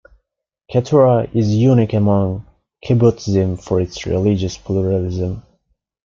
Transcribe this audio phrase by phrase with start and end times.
[0.71, 2.43] Ketura is unique among
[2.83, 5.43] kibbutzim for its religious pluralism.